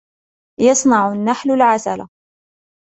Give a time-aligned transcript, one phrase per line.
[0.59, 2.07] يصنع النحل العسل.